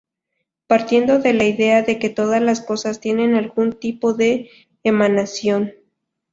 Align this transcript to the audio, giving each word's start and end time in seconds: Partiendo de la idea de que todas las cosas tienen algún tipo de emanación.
Partiendo 0.65 1.19
de 1.19 1.31
la 1.33 1.43
idea 1.43 1.83
de 1.83 1.99
que 1.99 2.09
todas 2.09 2.41
las 2.41 2.59
cosas 2.59 2.99
tienen 2.99 3.35
algún 3.35 3.71
tipo 3.73 4.13
de 4.13 4.49
emanación. 4.83 5.73